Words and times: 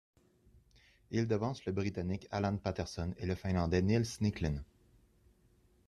Il 1.11 1.27
devance 1.27 1.63
le 1.65 1.73
Britannique 1.73 2.27
Alan 2.31 2.57
Paterson 2.57 3.13
et 3.19 3.27
le 3.27 3.35
Finlandais 3.35 3.83
Nils 3.83 4.07
Nicklén. 4.21 4.63